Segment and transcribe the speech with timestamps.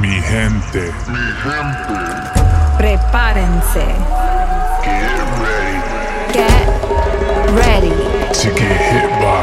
[0.00, 0.92] Mi gente.
[1.08, 1.98] Mi gente.
[2.78, 3.84] Prepárense.
[4.84, 5.78] Get ready.
[6.32, 6.66] Get
[7.52, 7.94] ready.
[8.32, 9.42] To get hit by.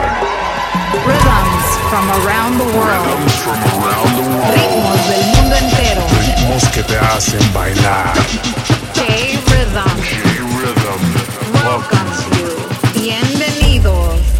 [1.05, 3.05] Rhythms from around the world.
[3.05, 4.55] Rhythms from around the world.
[4.55, 6.04] Ritmos del mundo entero.
[6.21, 8.13] Ritmos que te hacen bailar.
[8.93, 9.97] J-Rhythm.
[10.01, 11.01] J-Rhythm.
[11.65, 12.49] Welcomes you.
[12.93, 14.34] Bienvenidos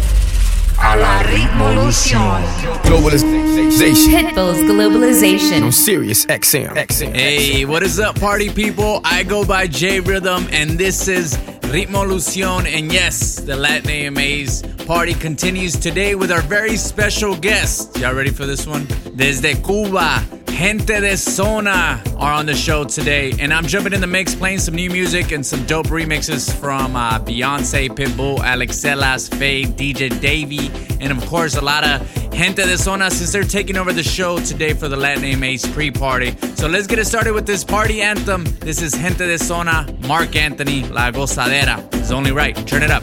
[0.86, 2.42] a la Ritmolución.
[2.84, 5.64] Globalization Pitbull's Globalization.
[5.64, 6.74] on Sirius XM.
[6.76, 7.12] XM.
[7.14, 9.00] Hey, what is up, party people?
[9.04, 11.36] I go by J Rhythm, and this is
[11.72, 12.66] Ritmo Lucion.
[12.66, 17.96] And yes, the Latin AMA's party continues today with our very special guest.
[17.98, 18.86] Y'all ready for this one?
[19.16, 20.22] Desde Cuba,
[20.56, 23.34] Gente de Zona are on the show today.
[23.38, 26.96] And I'm jumping in the mix, playing some new music and some dope remixes from
[26.96, 32.00] uh, Beyonce, Pitbull, Alex Celas, Faye, DJ Davey, and of course, a lot of
[32.32, 35.90] Gente de Zona since they're taking over the show today for the Latin AMA's pre
[35.90, 36.34] party.
[36.54, 38.44] So let's get it started with this party anthem.
[38.60, 41.86] This is Gente de Zona, Mark Anthony, La Gozadera.
[41.96, 42.56] It's only right.
[42.66, 43.02] Turn it up.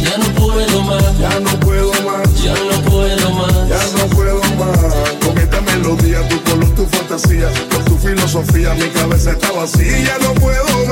[0.00, 3.68] Ya no puedo más, Ya no puedo más, ya no puedo más.
[3.68, 4.94] ya no puedo más.
[5.24, 9.98] Con esta melodía, tu color, tu fantasía, con tu filosofía, mi cabeza está vacía.
[10.02, 10.91] Ya no puedo más,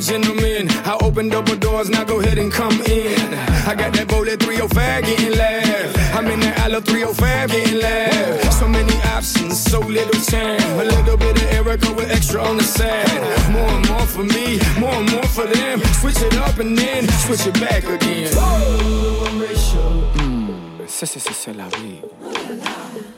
[0.00, 0.68] and gentlemen.
[0.86, 3.34] I opened up a doors, now go ahead and come in.
[3.66, 6.14] I got that bullet 305 getting laugh.
[6.16, 8.52] I'm in that Allo 305 getting laugh.
[8.52, 10.60] So many options, so little time.
[10.80, 13.52] A little bit of Erica with extra on the side.
[13.52, 15.80] More and more for me, more and more for them.
[16.00, 18.32] Switch it up and then switch it back again.
[18.32, 19.84] Whoa, ratio.
[20.14, 20.48] Mm.
[20.80, 20.88] mm.
[20.88, 22.00] c'est c'est la vie.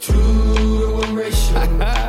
[0.00, 1.98] Two to one ratio.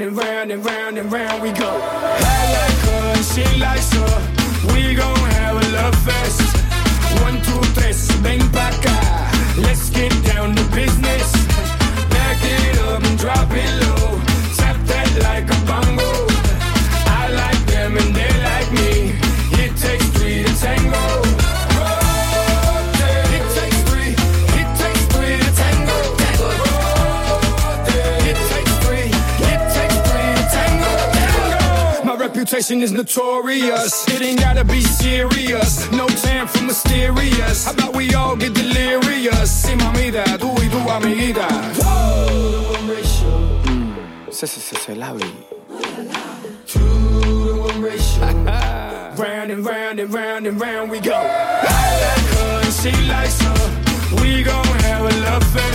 [0.00, 1.68] round and round and round and round we go.
[1.68, 4.72] I like her, she likes her.
[4.72, 6.40] We gon' have a love fest.
[7.22, 9.58] One two three, bang tres.
[9.58, 11.29] Let's get down to business.
[32.50, 34.08] reputation is notorious.
[34.08, 35.88] It ain't gotta be serious.
[35.92, 37.64] No time for mysterious.
[37.64, 39.50] How about we all get delirious?
[39.50, 41.46] Si mamita, tú y tu amiguita.
[41.78, 42.74] Whoa.
[43.66, 44.32] Mm.
[44.32, 44.94] Se, se, se.
[46.66, 46.80] Two
[47.46, 48.24] to one ratio.
[49.16, 51.14] round and round and round and round we go.
[51.14, 54.22] I like her and she likes her.
[54.22, 55.69] We gon' have a love affair.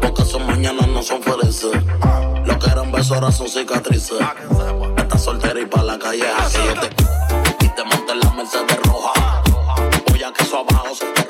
[0.00, 1.70] Porque son mañanas no son felices.
[2.44, 4.18] Lo que eran besos ahora son cicatrices.
[4.96, 6.58] Estás soltera y pa' la calle así.
[6.58, 9.42] Yo y te monté en la de roja.
[10.08, 11.23] Voy a que eso abajo se te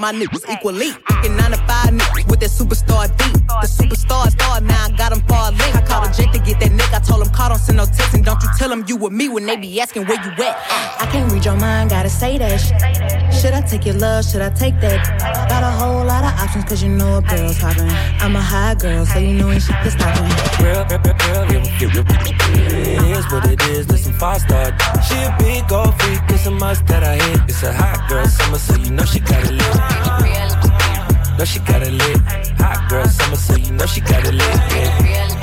[0.00, 0.90] my niggas equally.
[1.08, 3.32] Fucking 9 to 5 niggas with that superstar beat.
[3.46, 5.74] The superstar star, now I got him far link.
[5.74, 7.84] I called a Jake to get that nigga, I told him call, don't send no
[7.84, 8.14] text.
[8.14, 10.56] And don't you tell him you with me when they be asking where you at.
[11.00, 12.58] I can't read your mind, gotta say that.
[13.32, 15.48] Should I take your love, should I take that?
[15.48, 17.88] Got a whole lot of options, cause you know a girl's poppin'.
[18.20, 20.64] I'm a high girl, so you know ain't shit to stop me.
[20.64, 21.14] Real, real, real,
[21.46, 22.35] real, real, real, real.
[22.54, 24.76] It is what it is, listen, five star.
[25.06, 27.40] She a big old freak, it's a must that I hit.
[27.48, 31.38] It's a hot girl summer, so you know she got it lit.
[31.38, 32.18] Know she got it lit.
[32.58, 34.56] Hot girl summer, so you know she got it lit.
[34.72, 35.35] Yeah.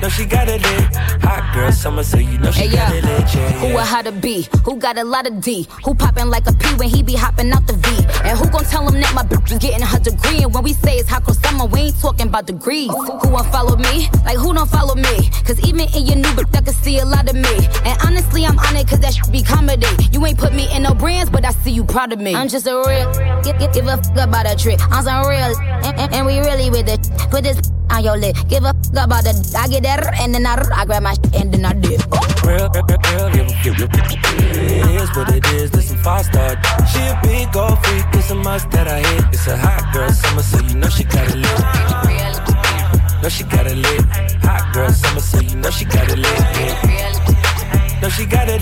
[0.00, 0.96] Know she got it lit.
[1.22, 3.18] Hot girl summer, so you know she Hey, got yeah.
[3.20, 3.34] it.
[3.34, 4.48] Yeah, Who a how to be?
[4.64, 5.68] Who got a lot of D?
[5.84, 7.88] Who poppin' like a P when he be hopping out the V?
[8.24, 10.42] And who gon' tell him that my bitch is getting her degree?
[10.42, 12.88] And when we say it's hot girl summer, we ain't talking about degrees.
[12.90, 14.08] Who won't follow me?
[14.24, 15.28] Like who don't follow me?
[15.44, 17.54] Cause even in your new bitch, I can see a lot of me.
[17.84, 19.86] And honestly, I'm on it cause that should be comedy.
[20.12, 22.34] You ain't put me in no brands, but I see you proud of me.
[22.34, 24.80] I'm just a real, give, give, give a fuck about a trick.
[24.90, 27.00] I'm some real, and, and, and we really with it.
[27.30, 27.58] Put this
[27.90, 28.36] on your lip.
[28.48, 29.36] Give a fuck about it.
[29.56, 32.00] I get that, and then I, I grab my and then I dip.
[32.44, 34.10] Real, real, real, real, real, real, real.
[34.50, 36.60] It is what it is, listen, five star.
[36.92, 39.24] She a big old freak, it's a must that I hit.
[39.32, 43.22] It's a hot girl summer, so you know she got it lit.
[43.22, 44.02] Know she got it lit.
[44.42, 46.26] Hot girl summer, so you know she got it lit.
[46.26, 47.10] Yeah.
[48.00, 48.60] Know she got it.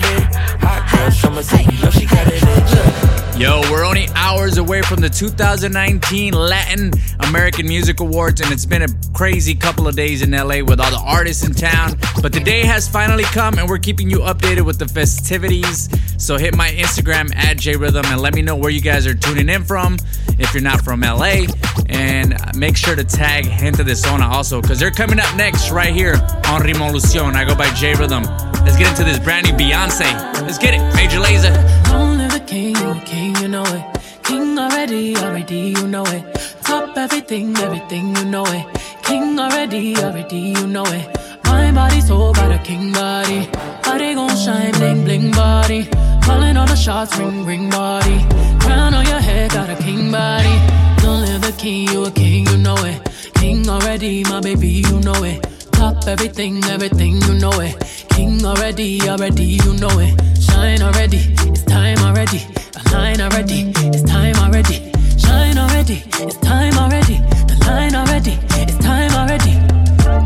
[3.39, 6.91] Yo, we're only hours away from the 2019 Latin
[7.21, 10.91] American Music Awards, and it's been a crazy couple of days in LA with all
[10.91, 11.97] the artists in town.
[12.21, 15.87] But the day has finally come, and we're keeping you updated with the festivities.
[16.17, 19.47] So hit my Instagram at JRhythm and let me know where you guys are tuning
[19.47, 19.95] in from
[20.37, 21.45] if you're not from LA.
[21.87, 25.93] And make sure to tag Gente de Zona also, because they're coming up next right
[25.93, 27.35] here on Rimolucion.
[27.35, 28.49] I go by JRhythm.
[28.65, 30.09] Let's get into this brand new Beyonce.
[30.41, 31.53] Let's get it, Major Lazer.
[31.91, 33.83] Long live the king, you a king, you know it.
[34.23, 36.23] King already, already, you know it.
[36.63, 38.65] Top everything, everything, you know it.
[39.03, 41.05] King already, already, you know it.
[41.43, 43.47] My body so got a king body.
[43.83, 45.81] Body gon' shine, bling, bling body.
[46.25, 48.17] Calling all the shots, ring, ring body.
[48.61, 50.55] Crown on your head, got a king body.
[51.03, 52.97] Long live the king, you a king, you know it.
[53.35, 55.58] King already, my baby, you know it.
[55.79, 57.73] Top everything, everything, you know it.
[58.09, 60.13] King already, already, you know it.
[60.41, 62.39] Shine already, it's time already.
[62.75, 64.91] The line already, it's time already.
[65.17, 67.17] Shine already, it's time already.
[67.47, 69.55] The line already, it's time already.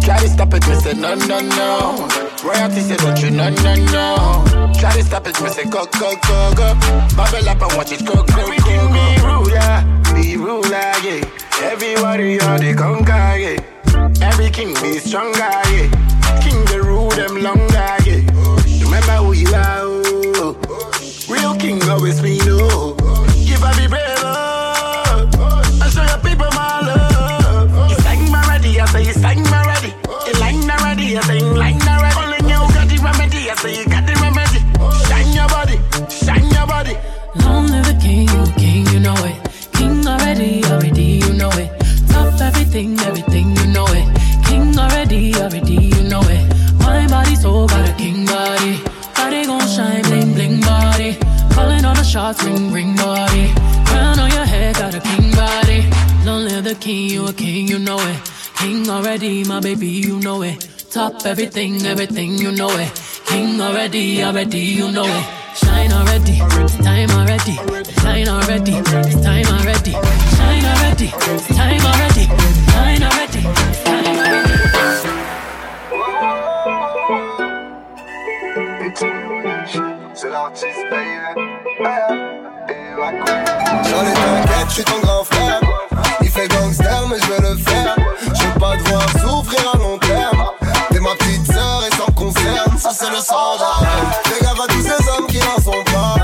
[0.04, 2.08] Try to stop it, me say no, no, no.
[2.44, 4.74] Royalty say don't you, no, no, no.
[4.80, 6.74] Try to stop it, me say go, go, go, go.
[7.16, 8.90] Bubble up and watch it go, go, go, go.
[8.90, 9.74] Be ruler,
[10.16, 11.24] be ruler, yeah.
[11.62, 13.73] Everybody on the conquer, yeah.
[14.24, 15.90] Every king be stronger, yeah.
[16.42, 18.24] King the rule them longer, yeah.
[18.84, 20.56] Remember who you are, oh.
[21.30, 23.03] Real king always be no.
[52.42, 53.54] Ring, ring body.
[53.86, 55.86] Crown on your head, got a king body.
[56.26, 58.32] Long live the king, you a king, you know it.
[58.58, 60.68] King already, my baby, you know it.
[60.90, 62.92] Top everything, everything, you know it.
[63.26, 65.26] King already, already, you know it.
[65.56, 67.56] Shine already, it's time already.
[68.02, 69.92] Shine already, it's time already.
[70.36, 72.63] Shine already, it's time already,
[83.94, 85.60] J'en ai t'inquiète, je suis ton grand frère.
[86.22, 87.96] Il fait gangster, mais je vais le faire.
[88.22, 90.46] Je veux pas te voir souffrir à long terme.
[90.90, 92.78] T'es ma petite sœur et me concerne.
[92.80, 93.84] Ça, c'est le standard.
[94.26, 96.16] Fais gaffe à tous ces hommes qui n'en sont pas.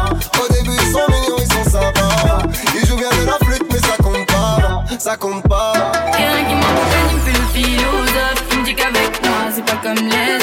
[0.41, 2.39] Au début, ils sont mignons, ils sont sympas.
[2.73, 4.83] Ils jouent bien de la flûte, mais ça compte pas.
[4.97, 5.73] Ça compte pas.
[6.13, 8.43] Rien qui me fait le philosophe.
[8.51, 10.38] Il me dit qu'avec moi, c'est pas comme les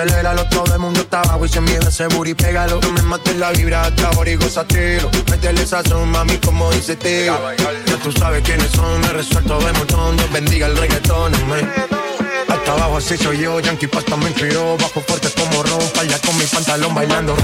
[0.00, 2.80] aceléralo, todo el mundo está abajo y se mide ese booty, pégalo.
[2.80, 5.10] No me mates la vibra hasta ahora y gozatelo.
[5.30, 7.38] Métele sazón, mami, como dice tío.
[7.86, 10.16] Ya tú sabes quiénes son, me resuelto de montón.
[10.16, 11.72] Dios bendiga el reggaetón, man.
[12.48, 16.36] Hasta abajo así soy yo, Yankee Pasta me inspiró Bajo fuerte como ron, ya con
[16.36, 17.36] mi pantalón bailando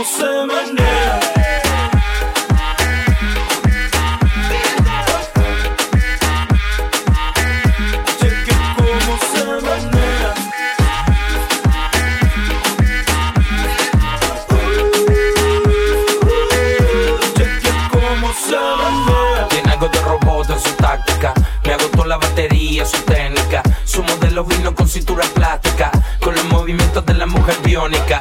[0.00, 0.50] cómo se cómo
[9.28, 9.44] se
[17.90, 18.56] cómo se.
[19.50, 21.34] Tiene algo de robot en su táctica.
[21.64, 23.62] Me agotó la batería, su técnica.
[23.84, 25.90] Su modelo vino con cintura plástica.
[26.20, 28.20] Con los movimientos de la mujer biónica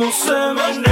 [0.00, 0.89] como se.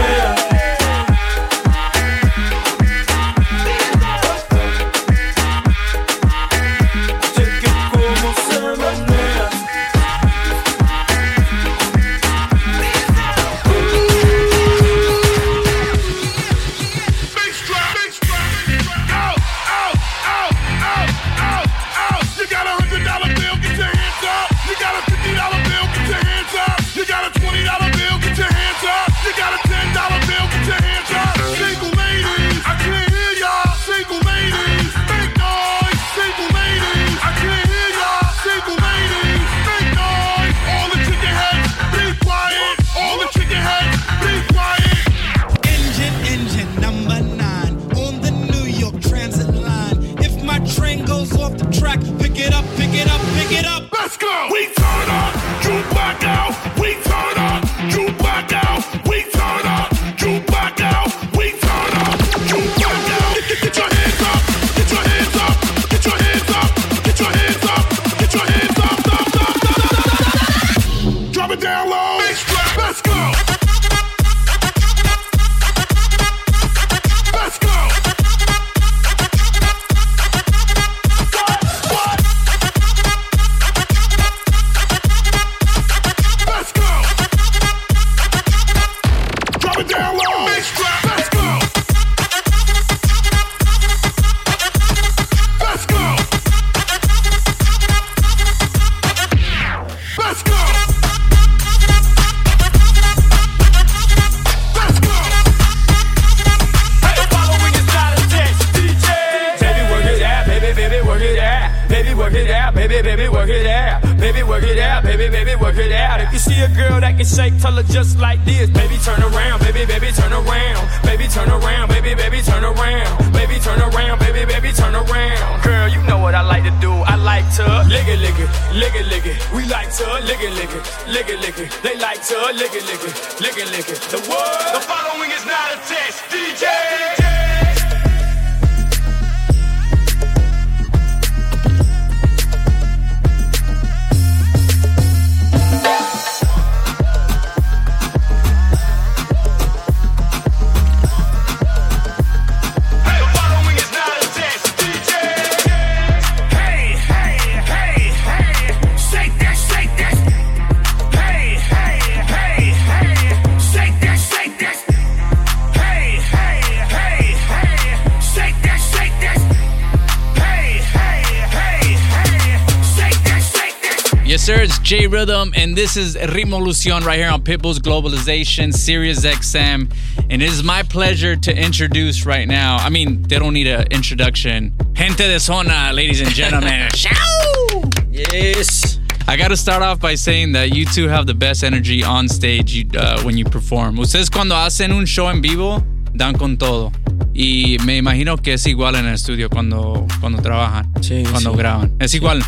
[174.88, 179.92] J Rhythm, and this is Ritmo Lucion right here on Pitbull's Globalization, Sirius XM.
[180.30, 182.78] And it is my pleasure to introduce right now.
[182.78, 184.72] I mean, they don't need an introduction.
[184.94, 186.88] Gente de zona, ladies and gentlemen.
[188.10, 188.98] yes.
[189.26, 192.26] I got to start off by saying that you two have the best energy on
[192.26, 193.98] stage you- uh, when you perform.
[193.98, 195.84] Ustedes cuando hacen un show en vivo,
[196.16, 196.92] dan con todo.
[197.34, 200.90] Y me imagino que es igual en el estudio cuando, cuando trabajan,
[201.30, 201.58] cuando sí.
[201.58, 201.92] graban.
[202.00, 202.42] Es igual.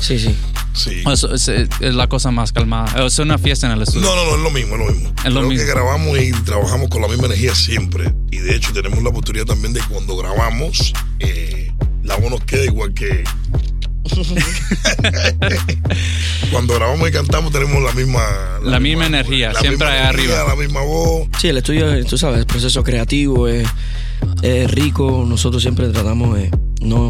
[0.00, 0.36] Sí, sí.
[0.78, 1.02] Sí.
[1.12, 3.04] Es, es- es la cosa más calmada.
[3.06, 4.06] Es una fiesta en el estudio.
[4.06, 5.08] No, no, no, es lo mismo, es lo mismo.
[5.18, 5.64] Es lo Creo mismo.
[5.66, 8.12] que grabamos y trabajamos con la misma energía siempre.
[8.30, 11.70] Y de hecho tenemos la oportunidad también de cuando grabamos, eh,
[12.04, 13.24] la voz nos queda igual que...
[16.50, 18.22] cuando grabamos y cantamos tenemos la misma...
[18.62, 20.48] La, misma energía, la siempre misma energía, arriba.
[20.48, 21.28] La misma voz.
[21.38, 23.68] Sí, el estudio, tú sabes, el proceso creativo es,
[24.42, 25.24] es rico.
[25.26, 27.08] Nosotros siempre tratamos de no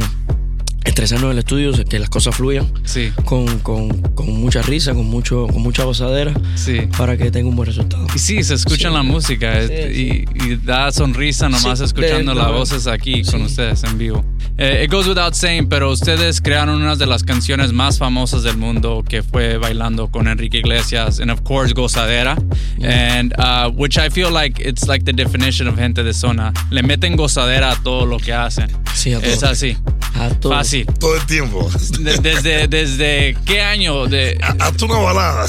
[0.84, 2.70] estresarnos en el estudio, que las cosas fluyan.
[2.84, 3.12] Sí.
[3.24, 6.32] Con, con, con mucha risa, con mucho con mucha gozadera.
[6.54, 6.80] Sí.
[6.96, 8.06] Para que tenga un buen resultado.
[8.14, 8.94] Y sí, se escucha Sí.
[8.94, 13.82] la música Y, y da sonrisa nomás escuchando de- las no, voces aquí con ustedes
[13.84, 14.24] en vivo.
[14.56, 18.56] Eh, it goes without saying, pero ustedes crearon una de las canciones más famosas del
[18.56, 22.36] mundo que fue bailando con Enrique Iglesias and of course Gozadera
[22.82, 26.52] and uh, which I feel like it's like the definition of gente de zona.
[26.70, 28.68] Le meten gozadera a todo lo que hacen.
[28.94, 29.30] Sí, a todo.
[29.30, 29.76] Es así.
[30.14, 30.52] A todo.
[30.68, 30.86] Fácil.
[31.00, 31.70] Todo el tiempo.
[32.00, 35.46] De- desde, desde qué año de hasta una balada.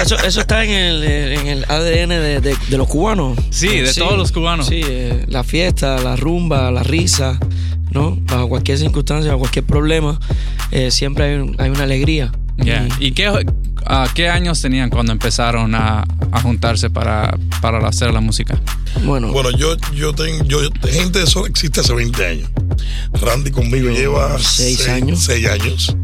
[0.00, 3.38] Eso, eso está en el, en el ADN de, de- de los cubanos.
[3.50, 4.66] Sí, de todos los cubanos.
[4.66, 7.38] Sí, eh, la fiesta, la rumba, la risa,
[7.92, 8.16] ¿no?
[8.22, 10.18] Bajo cualquier circunstancia, bajo cualquier problema,
[10.72, 12.32] eh, siempre hay, un- hay una alegría.
[12.56, 12.88] Yeah.
[13.00, 13.28] ¿Y qué,
[13.86, 18.60] ah, qué años tenían cuando empezaron a, a juntarse para, para hacer la música?
[19.04, 20.58] Bueno, Bueno, yo, yo tengo, yo,
[20.90, 22.50] gente de Sola existe hace 20 años.
[23.20, 25.20] Randy conmigo lleva seis años.
[25.24, 25.96] seis años.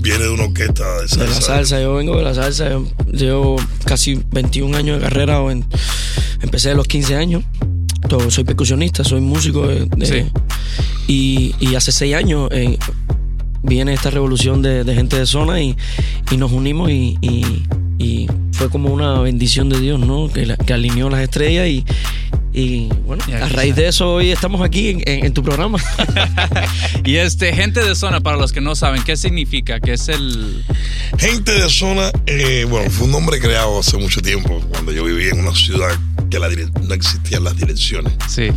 [0.00, 1.24] Viene de una orquesta de salsa.
[1.24, 5.40] de la salsa, yo vengo de la salsa, yo llevo casi 21 años de carrera,
[5.40, 5.64] o en-
[6.42, 7.44] empecé a los 15 años.
[8.28, 10.30] Soy percusionista, soy músico de, de-
[11.06, 12.78] y, y hace 6 años eh,
[13.62, 15.76] viene esta revolución de, de gente de zona y,
[16.30, 17.62] y nos unimos y, y-
[17.98, 20.30] y fue como una bendición de Dios, ¿no?
[20.32, 21.84] Que, la- que alineó las estrellas y,
[22.52, 25.78] y bueno, a raíz de eso hoy estamos aquí en, en- en tu programa.
[27.04, 29.80] Y este, gente de zona, para los que no saben, ¿qué significa?
[29.80, 30.62] ¿Qué es el...?
[31.18, 35.30] Gente de zona, eh, bueno, fue un nombre creado hace mucho tiempo, cuando yo vivía
[35.30, 35.88] en una ciudad
[36.30, 38.12] que la no existían las direcciones.
[38.28, 38.48] Sí.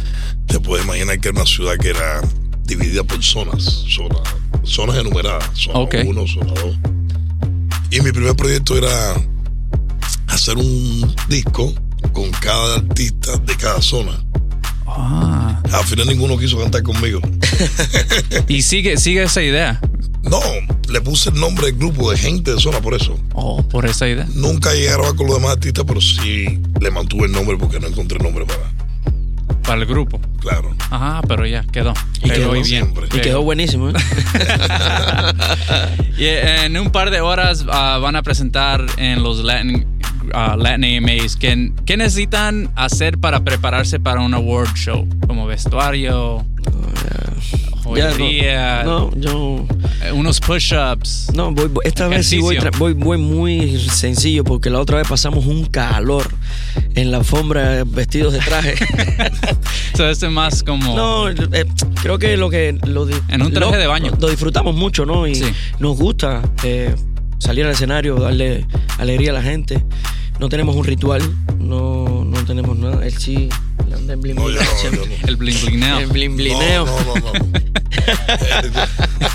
[0.48, 2.22] Te puedes imaginar que era una ciudad que era
[2.66, 4.20] dividida por zonas, zona-
[4.64, 5.96] zonas enumeradas, zona Ok.
[6.06, 6.78] 1, zona 2.
[7.92, 8.90] Y mi primer proyecto era
[10.28, 11.74] hacer un disco
[12.12, 14.12] con cada artista de cada zona.
[14.88, 15.62] Ah.
[15.72, 17.20] A final ninguno quiso cantar conmigo.
[18.48, 19.80] Y sigue, sigue esa idea.
[20.24, 20.40] No,
[20.90, 23.20] le puse el nombre del grupo de gente de zona por eso.
[23.34, 24.28] Oh, por esa idea.
[24.34, 27.80] Nunca llegué a grabar con los demás artistas, pero sí le mantuve el nombre porque
[27.80, 28.72] no encontré nombre para.
[29.66, 30.20] Para el grupo.
[30.40, 30.74] Claro.
[30.90, 31.94] Ajá, pero ya quedó.
[32.22, 32.94] Y quedó, y bien.
[33.14, 33.90] y quedó buenísimo.
[33.90, 33.94] ¿eh?
[36.18, 39.86] Y en un par de horas ah, van a presentar en los Latin,
[40.34, 41.36] ah, Latin AMAs.
[41.36, 45.08] ¿Qué, ¿Qué necesitan hacer para prepararse para un award show?
[45.28, 46.46] Como vestuario,
[47.96, 49.66] Ya, joyería, no, no, yo.
[50.04, 51.32] eh, unos push-ups.
[51.34, 52.80] No, voy, esta vez sí voy, ejercicio.
[52.80, 56.28] voy, voy muy sencillo porque la otra vez pasamos un calor
[56.96, 58.76] en la alfombra vestidos de traje.
[59.96, 60.96] So, este más como.
[60.96, 61.66] No, eh,
[62.02, 64.12] creo que lo que lo En un traje lo- de baño.
[64.20, 65.28] lo disfrutamos mucho, ¿no?
[65.28, 65.46] Y Sí.
[65.78, 66.96] nos gusta eh,
[67.38, 68.66] salir al escenario, darle
[68.98, 69.84] alegría a la gente.
[70.40, 71.22] No tenemos un ritual,
[71.60, 73.06] no, no tenemos nada.
[73.06, 73.50] Él sí
[73.88, 75.04] le anda en blin No, yo no, yo no.
[75.28, 76.00] El bling blingneo.
[76.00, 76.86] El blin blineo.
[76.88, 77.34] No, no, no.
[77.34, 77.44] no.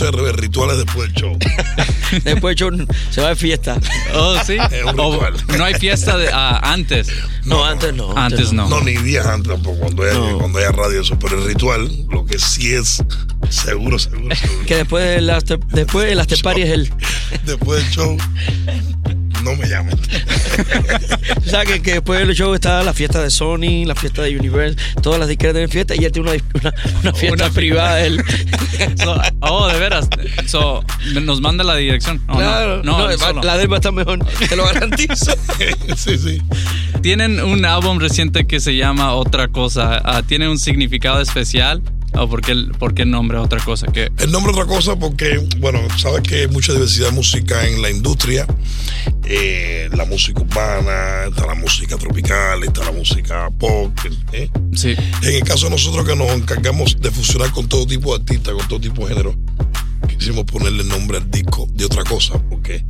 [0.00, 1.38] al revés, rituales después del show.
[2.24, 2.68] Después yo
[3.10, 3.78] se va de fiesta.
[4.14, 4.56] Oh, sí.
[4.70, 5.34] Es un O- ritual.
[5.58, 7.08] no hay fiesta de, ah, antes.
[7.44, 8.14] No, antes no.
[8.16, 8.68] Antes no.
[8.68, 10.38] No, ni días antes tampoco, cuando haya, No.
[10.38, 11.18] cuando haya radio eso.
[11.18, 13.02] Pero el ritual, lo que sí es
[13.48, 14.66] seguro, seguro, seguro.
[14.66, 16.92] Que después del after, después del after party es el.
[17.46, 18.18] Después del show,
[19.42, 19.98] no me llamen.
[21.44, 24.36] O sea, que, que después del show está la fiesta de Sony, la fiesta de
[24.38, 28.00] Universal, todas las disqueras tienen fiesta y él tiene una, una, una fiesta Una privada.
[28.00, 28.22] él.
[28.96, 30.08] So, oh, de veras.
[30.46, 30.82] So,
[31.22, 32.20] nos manda la dirección.
[32.26, 32.38] Oh, no.
[32.38, 33.42] claro, no, no, solo.
[33.42, 35.32] la de él va a estar mejor, te lo garantizo.
[35.96, 36.42] sí, sí.
[37.00, 40.00] Tienen un álbum reciente que se llama Otra Cosa.
[40.04, 41.82] Ah, ¿Tiene un significado especial?
[42.14, 43.86] ¿O por qué, el- por qué el nombre Otra Cosa?
[43.86, 44.10] ¿Qué?
[44.18, 47.90] El nombre otra cosa porque, bueno, sabes que hay mucha diversidad de música en la
[47.90, 48.46] industria.
[49.24, 53.92] Eh, la música urbana, está la música tropical, está la música pop.
[54.32, 54.50] ¿eh?
[54.74, 54.94] Sí.
[55.22, 58.54] En el caso de nosotros que nos encargamos de fusionar con todo tipo de artistas,
[58.54, 59.34] con todo tipo de género,
[60.08, 62.84] quisimos ponerle el nombre al disco de otra cosa porque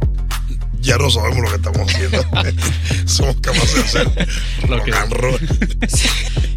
[0.82, 2.18] ya no sabemos lo que estamos haciendo.
[3.06, 4.28] Somos capaces de hacer
[4.68, 5.38] Lo rock que- and roll.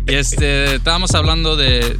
[0.07, 1.97] Y este, estábamos hablando de,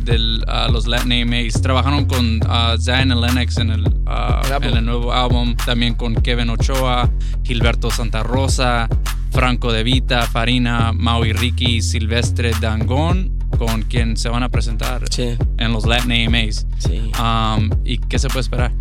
[0.48, 1.60] ah, los Latin AMAs.
[1.60, 4.64] Trabajaron con ah, Zion y Lennox en el, El álbum.
[4.70, 5.56] en el nuevo álbum.
[5.66, 7.10] También con Kevin Ochoa,
[7.44, 8.88] Gilberto Santa Rosa,
[9.32, 15.36] Franco De Vita, Farina, Maui Ricky, Silvestre Dangón, con quien se van a presentar Sí.
[15.58, 16.68] en los Latin AMAs.
[16.78, 17.12] Sí.
[17.20, 18.72] Um, ¿Y qué se puede esperar?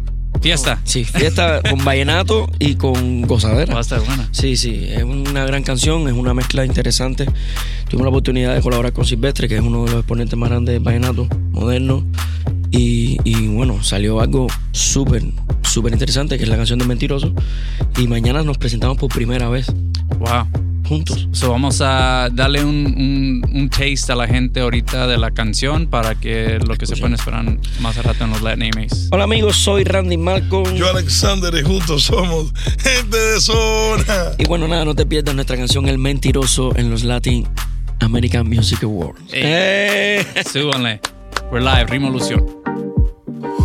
[0.41, 0.81] Fiesta.
[0.85, 3.73] Sí, fiesta con vallenato y con gozadera.
[3.73, 4.29] Va a estar buena.
[4.33, 7.27] Sí, sí, es una gran canción, es una mezcla interesante.
[7.89, 10.75] Tuvimos la oportunidad de colaborar con Silvestre, que es uno de los exponentes más grandes
[10.75, 12.05] del vallenato moderno.
[12.71, 15.23] Y, y bueno, salió algo súper,
[15.63, 17.33] súper interesante, que es la canción de Mentiroso.
[17.97, 19.73] Y mañana nos presentamos por primera vez
[20.19, 20.64] Wow.
[20.85, 21.29] Juntos.
[21.33, 25.87] So vamos a darle un, un, un taste a la gente ahorita de la canción
[25.87, 27.45] para que lo que se pueden esperar
[27.81, 29.09] más rato en los Latin AMAs.
[29.11, 30.75] Hola amigos, soy Randy Malcolm.
[30.75, 34.33] Yo, Alexander, y juntos somos gente de zona.
[34.39, 37.47] Y bueno, nada, no te pierdas nuestra canción El Mentiroso en los Latin
[38.01, 39.21] American Music Awards.
[39.33, 40.25] Eh.
[40.53, 41.01] Súbanle.
[41.51, 42.45] We're live, Rimolución.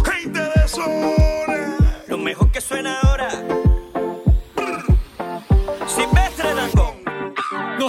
[0.06, 1.96] Gente de zona.
[2.08, 2.98] Lo mejor que suena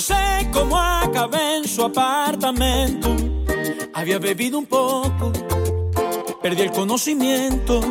[0.01, 3.15] No sé cómo acabé en su apartamento.
[3.93, 5.31] Había bebido un poco,
[6.41, 7.83] perdí el conocimiento.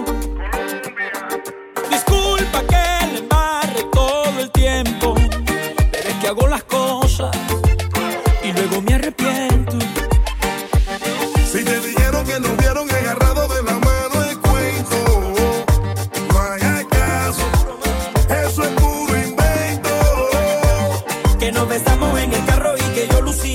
[1.91, 5.13] Disculpa que le embarre todo el tiempo,
[5.91, 6.88] pero es que hago las cosas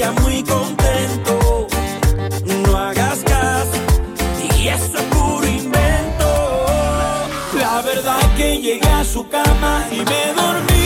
[0.02, 1.68] muy contento.
[2.64, 3.78] No hagas caso,
[4.58, 6.66] y eso es puro invento.
[7.58, 10.83] La verdad que llegué a su cama y me dormí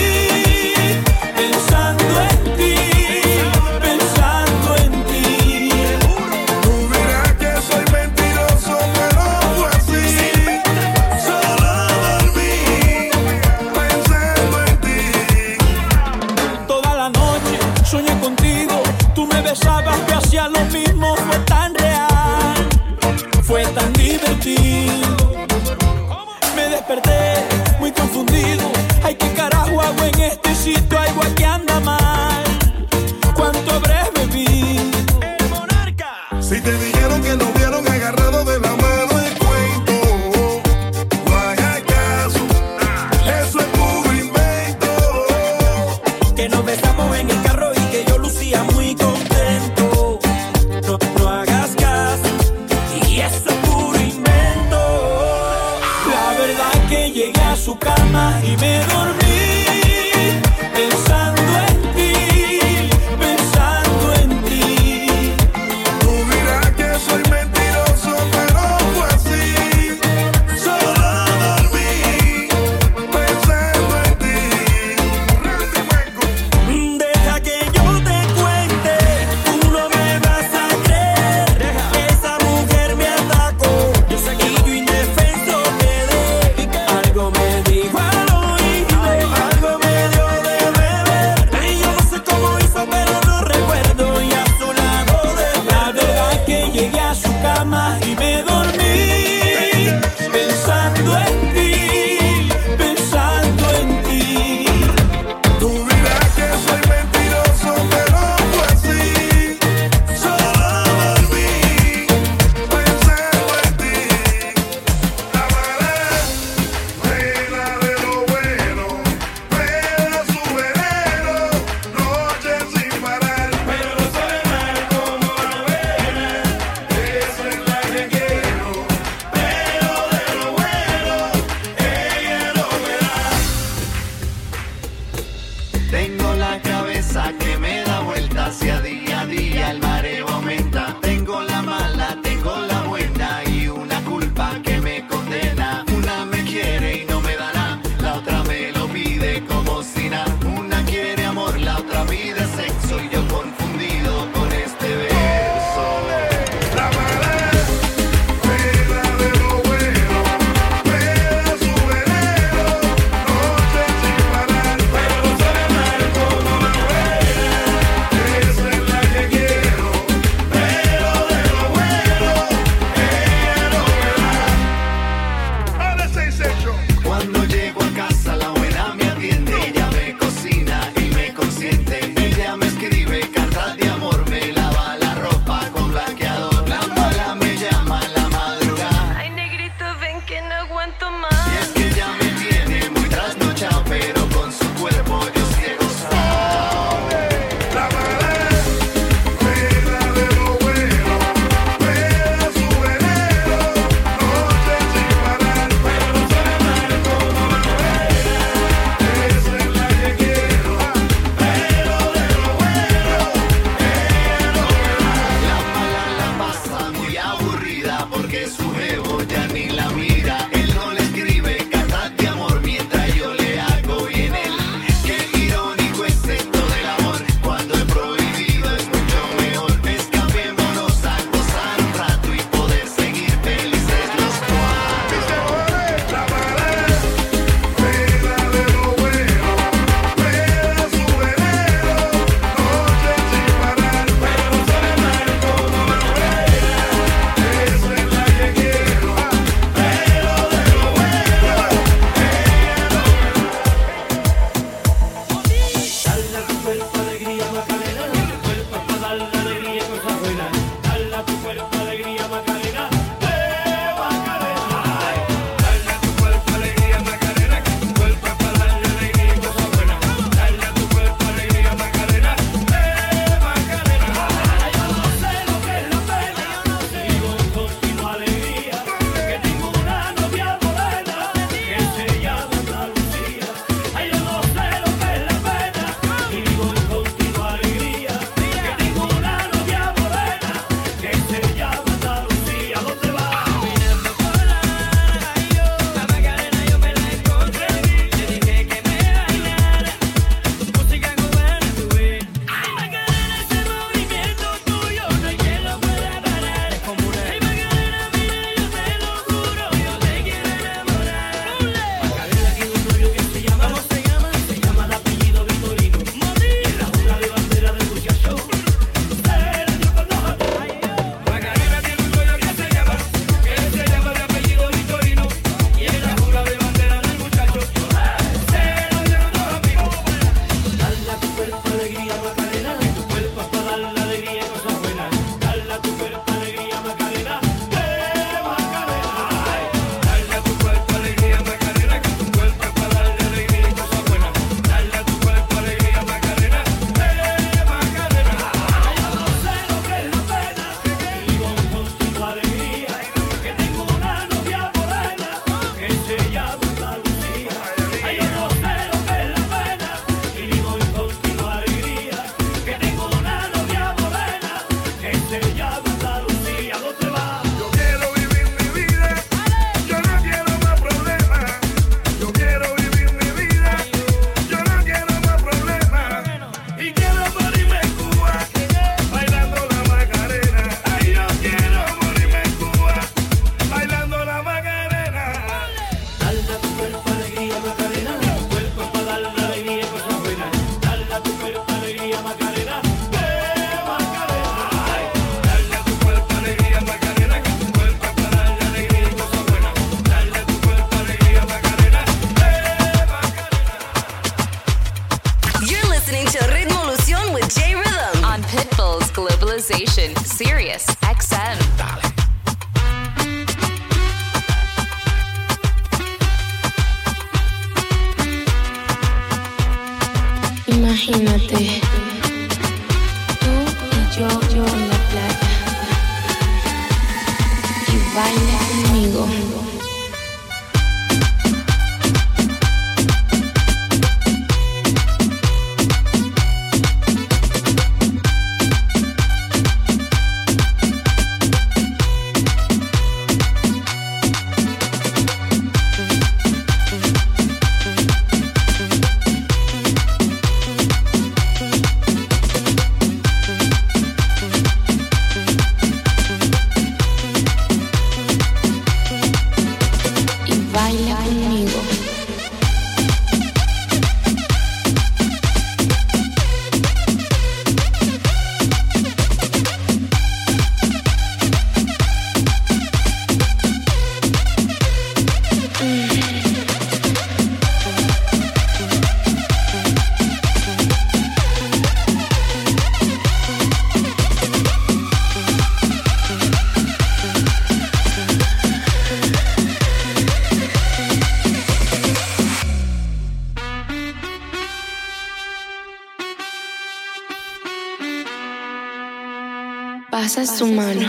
[500.59, 501.08] Pasa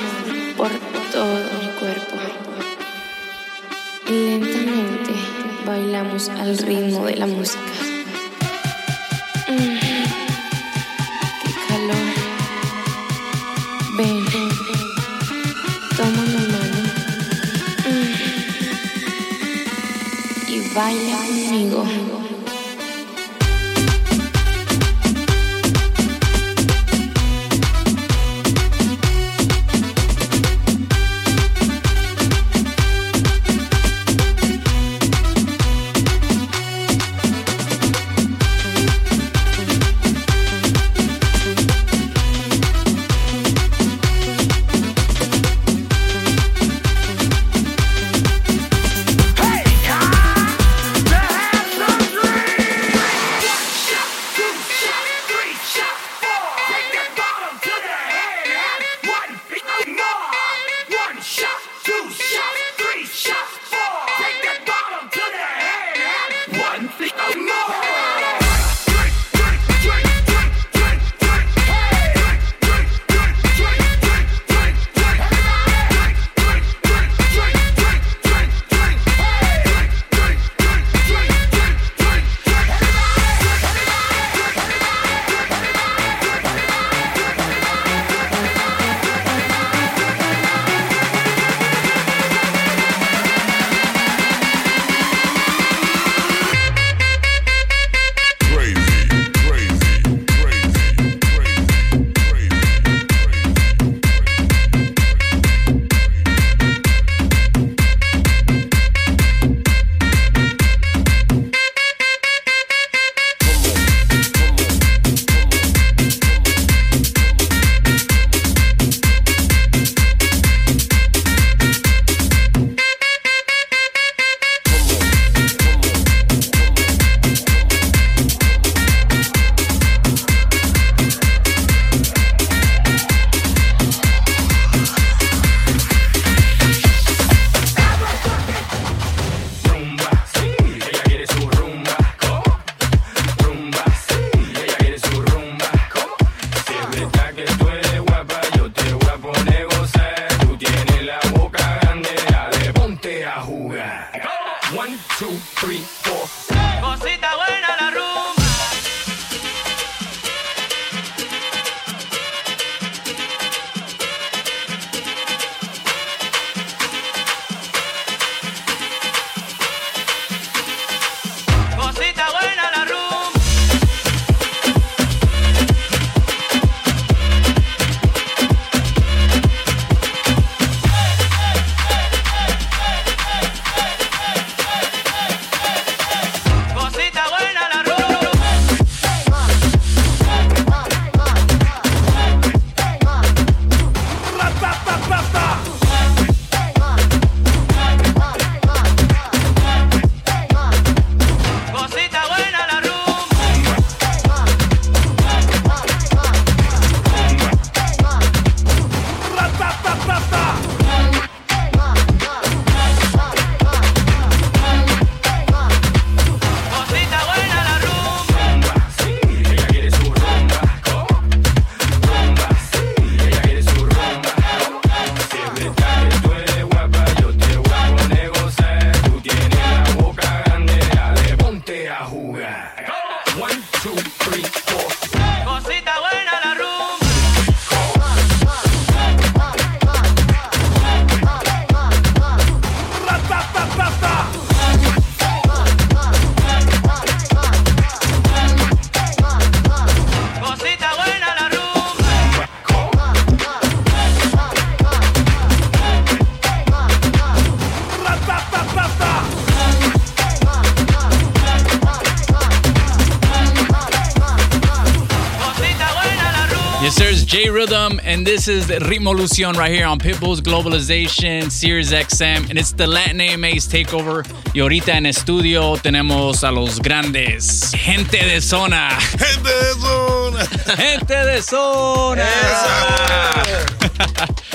[268.09, 273.21] and this is Ritmolucion right here on Pitbull's Globalization, Sirius XM, and it's the Latin
[273.21, 274.25] AMA's takeover.
[274.53, 278.89] Y ahorita en estudio tenemos a los grandes, gente de zona.
[278.99, 280.45] Gente de zona.
[280.75, 282.27] Gente de zona.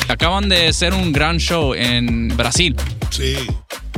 [0.09, 2.75] Acaban de hacer un gran show en Brasil.
[3.11, 3.37] Sí,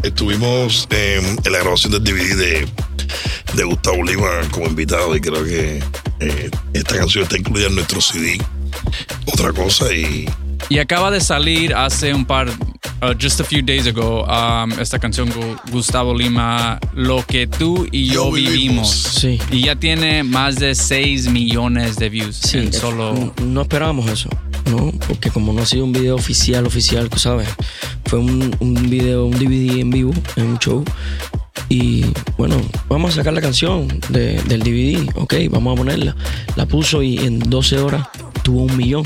[0.03, 2.69] estuvimos en, en la grabación del DVD de,
[3.55, 5.83] de Gustavo Lima como invitado y creo que
[6.21, 8.39] eh, esta canción está incluida en nuestro CD.
[9.27, 10.27] Otra cosa y
[10.69, 14.99] Y acaba de salir hace un par, uh, just a few days ago, um, esta
[14.99, 18.53] canción Gu- Gustavo Lima, Lo que tú y yo, Yo vivimos.
[18.53, 18.91] vivimos.
[18.91, 19.39] Sí.
[19.53, 22.37] Y ya tiene más de 6 millones de views.
[22.37, 23.33] Sí, en solo.
[23.45, 24.29] no esperábamos eso,
[24.71, 24.91] ¿no?
[25.07, 27.49] Porque como no ha sido un video oficial, oficial, ¿sabes?
[28.07, 30.85] Fue un, un video, un DVD en vivo, en un show.
[31.69, 32.05] Y
[32.39, 32.57] bueno,
[32.89, 36.17] vamos a sacar la canción de- del DVD, ok, vamos a ponerla.
[36.57, 38.07] La puso y en 12 horas
[38.47, 39.03] tuvo un millón.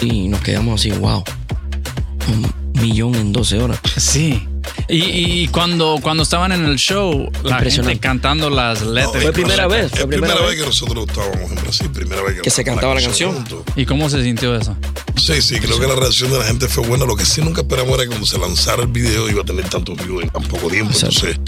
[0.00, 1.22] Y nos quedamos así, wow.
[2.28, 3.78] Un millón en 12 horas.
[3.98, 4.46] Sí.
[4.88, 9.22] Y, y cuando, cuando estaban en el show, la gente cantando las letras.
[9.22, 10.50] Fue primera vez, fue primera primera vez.
[10.50, 13.34] vez que nosotros estábamos en Brasil, primera vez que, Que se cantaba la canción.
[13.34, 13.64] juntos.
[13.76, 14.74] ¿Y cómo se sintió eso?
[15.16, 17.04] Sí, sí, creo que la reacción de la gente fue buena.
[17.04, 19.68] Lo que sí nunca esperamos era que cuando se lanzara el video iba a tener
[19.68, 20.92] tantos views en tan poco tiempo.
[20.94, 21.38] Entonces,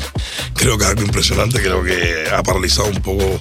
[0.55, 1.62] creo que es algo impresionante.
[1.62, 3.41] Creo que ha paralizado un poco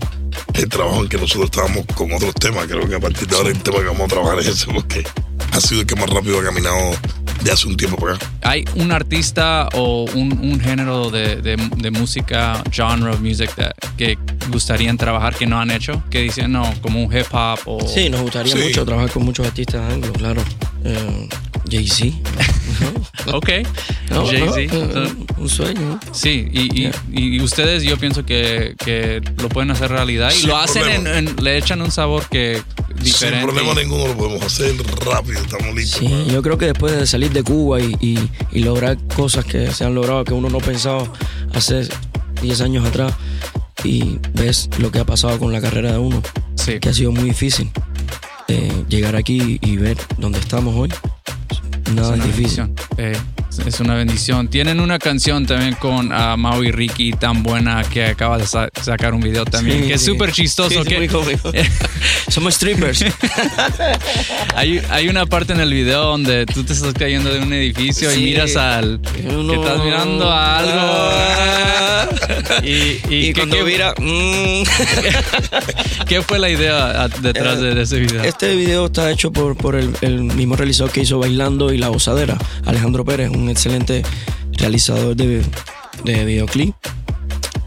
[0.53, 2.67] el trabajo en que nosotros estábamos con otros temas.
[2.67, 5.03] Creo que a partir de ahora el tema que vamos a trabajar es ese porque
[5.51, 6.95] ha sido el que más rápido ha caminado
[7.43, 8.31] de hace un tiempo para acá.
[8.43, 13.73] ¿Hay un artista o un, un género de, de- de música, genre of music that-
[13.97, 14.17] que
[14.49, 16.03] gustarían trabajar que no han hecho?
[16.09, 17.87] Que dicen, no, como un hip hop o...
[17.87, 20.43] Sí, nos gustaría mucho trabajar con muchos artistas anglos, claro.
[20.83, 21.29] Eh,
[21.69, 22.17] Jay-Z.
[23.33, 23.49] Ok.
[24.09, 24.73] No, Jay-Z.
[24.75, 25.99] no, un sueño.
[26.11, 30.49] Sí, y, y- y ustedes yo pienso que, que lo pueden hacer realidad y Sin
[30.49, 32.61] lo hacen, en- le echan un sabor que
[33.01, 33.39] diferente.
[33.45, 34.73] Sin problema ninguno lo podemos hacer
[35.05, 35.99] rápido, estamos listos.
[35.99, 39.71] Sí, yo creo que después de salir de Cuba y, y- y lograr cosas que
[39.71, 41.03] se han logrado que uno no pensaba
[41.53, 41.87] hace
[42.41, 43.13] 10 años atrás
[43.83, 46.21] y ves lo que ha pasado con la carrera de uno,
[46.79, 47.71] que ha sido muy difícil.
[48.47, 50.89] eh, llegar aquí y ver dónde estamos hoy,
[51.95, 52.69] nada Es difícil.
[52.97, 53.17] Eh,
[53.59, 54.47] es- una bendición.
[54.47, 59.13] Tienen una canción también con Mau y Ricky tan buena que acaba de sa- sacar
[59.13, 60.07] un video también, Sí, que es sí.
[60.07, 60.83] súper chistoso.
[60.83, 61.09] Sí, que.
[62.31, 63.03] Somos strippers.
[64.55, 68.13] hay, hay una parte en el video donde tú te estás cayendo de un edificio
[68.13, 68.99] y miras al...
[69.01, 72.11] Que estás mirando a algo.
[72.63, 74.63] y, y, Y ¿qué- cuando mira, mm.
[76.07, 78.23] ¿Qué fue la idea ah, detrás Eh, de ese video?
[78.23, 81.89] Este video está hecho por, por el, el mismo realizador que hizo Bailando y La
[81.89, 84.03] Osadera, Alejandro Pérez, un excelente
[84.53, 85.41] realizador de,
[86.05, 86.75] de videoclip.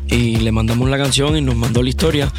[0.07, 2.31] Y le mandamos la canción y nos mandó la historia.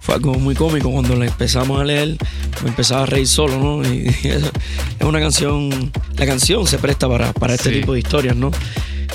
[0.00, 2.16] Fue algo muy cómico cuando la empezamos a leer,
[2.62, 3.88] me empezaba a reír solo, ¿no?
[3.88, 4.50] Y, y eso,
[4.98, 7.80] es una canción, la canción se presta para, para este Sí.
[7.80, 8.50] tipo de historias, ¿no?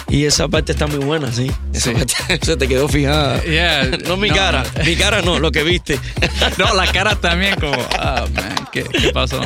[0.10, 1.52] Y esa parte está muy buena, sí.
[1.74, 1.96] Esa Sí.
[1.96, 3.44] parte se te quedó fijada.
[3.44, 4.36] Yeah, no mi no.
[4.36, 6.00] cara, mi cara no, lo que viste.
[6.58, 9.42] No, la cara también como, ah, man, ¿qué, qué pasó?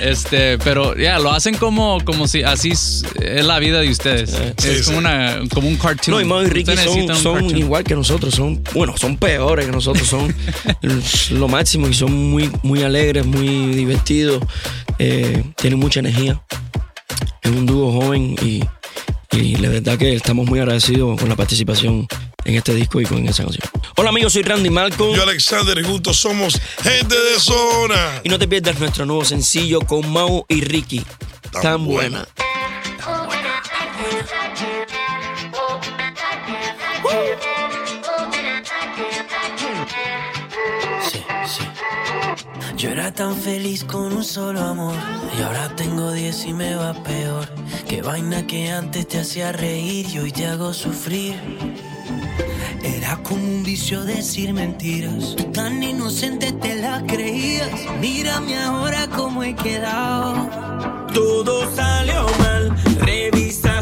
[0.00, 4.32] Este, pero ya, lo hacen como, como si así es, la vida de ustedes.
[4.64, 6.16] es como, Una, como un cartoon.
[6.16, 9.72] No, y Mau y Ricky son, son igual que nosotros, son, bueno, son peores que
[9.72, 10.34] nosotros, son
[11.30, 14.42] lo máximo y son muy, muy alegres, muy divertidos,
[14.98, 16.40] eh, tienen mucha energía.
[17.42, 18.62] Es un dúo joven y,
[19.36, 22.06] y la verdad que estamos muy agradecidos con la participación
[22.44, 23.68] en este disco y con esa canción.
[23.96, 25.14] Hola amigos, soy Randy Malcolm.
[25.14, 28.20] Yo, Alexander, y juntos somos gente de zona.
[28.24, 31.04] Y no te pierdas nuestro nuevo sencillo con Mau y Ricky.
[31.62, 32.26] Tan, buena.
[42.76, 44.94] Yo era tan feliz con un solo amor
[45.38, 47.48] y ahora tengo 10 y me va peor.
[47.88, 51.36] Qué vaina que antes te hacía reír y hoy te hago sufrir.
[52.82, 55.36] Era como un vicio decir mentiras.
[55.36, 57.70] Tú tan inocente te las creías.
[57.98, 60.50] Mírame ahora cómo he quedado.
[61.14, 62.76] Todo salió mal.
[63.00, 63.75] Revisaste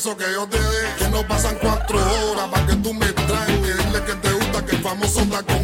[0.00, 0.94] besos que yo te dé.
[0.98, 3.76] Que no pasan cuatro horas para que tú me tranques.
[3.86, 5.59] Dile que te gusta que el famoso está con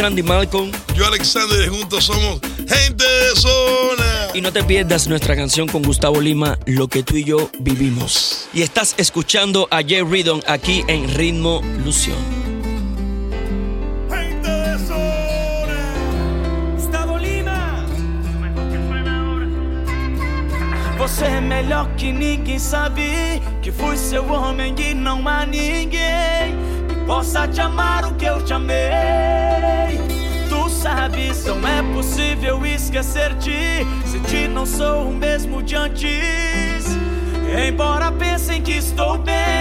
[0.00, 0.70] Randy Malcolm.
[0.94, 4.28] Yo, Alexander, y juntos somos gente de zona.
[4.32, 8.48] Y no te pierdas nuestra canción con Gustavo Lima, Lo que tú y yo vivimos.
[8.54, 12.16] Y estás escuchando a Jay Ridon aquí en Ritmo Lución.
[20.96, 26.69] Você é melhor que ninguém sabe que foi seu homem e não há ninguém
[27.10, 29.98] possa te amar o que eu te amei.
[30.48, 33.84] Tu sabes, não é possível esquecer-te.
[34.06, 36.86] Se te não sou o mesmo de antes.
[37.66, 39.60] Embora pensem que estou bem.